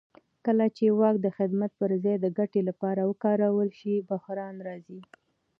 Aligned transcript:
کله 0.45 0.65
چې 0.77 0.85
واک 0.99 1.15
د 1.21 1.27
خدمت 1.37 1.71
پر 1.79 1.91
ځای 2.03 2.15
د 2.21 2.25
ګټې 2.37 2.61
لپاره 2.69 3.01
وکارول 3.09 3.69
شي 3.79 3.93
بحران 4.09 4.55
راځي 4.67 4.99